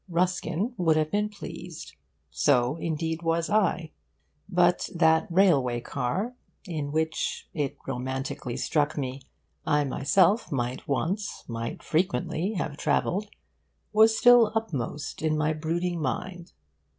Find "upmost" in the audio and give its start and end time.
14.55-15.21